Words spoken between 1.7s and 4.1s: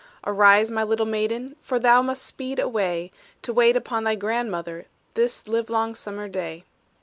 thou must speed away, To wait upon